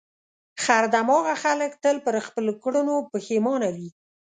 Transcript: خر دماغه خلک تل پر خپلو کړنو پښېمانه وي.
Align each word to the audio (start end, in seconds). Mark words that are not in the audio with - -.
خر 0.63 0.83
دماغه 0.95 1.33
خلک 1.43 1.71
تل 1.83 1.95
پر 2.05 2.15
خپلو 2.27 2.51
کړنو 2.63 2.95
پښېمانه 3.11 3.69
وي. 3.75 3.89